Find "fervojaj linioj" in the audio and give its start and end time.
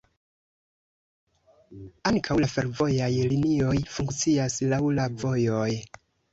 2.55-3.77